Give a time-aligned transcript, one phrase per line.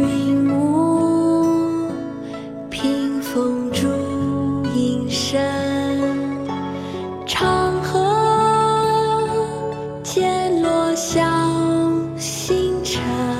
[0.00, 1.90] 云雾
[2.70, 3.86] 屏风，竹
[4.74, 5.38] 影深，
[7.26, 9.28] 长河
[10.02, 11.20] 渐落，晓
[12.16, 13.39] 星沉。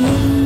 [0.00, 0.39] Yeah.